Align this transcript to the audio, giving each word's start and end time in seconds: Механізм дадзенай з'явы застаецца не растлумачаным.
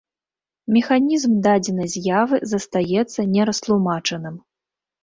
Механізм 0.77 1.31
дадзенай 1.49 1.89
з'явы 1.97 2.43
застаецца 2.55 3.19
не 3.37 3.41
растлумачаным. 3.53 4.35